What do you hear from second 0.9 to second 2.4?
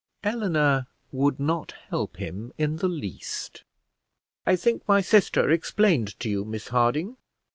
would not help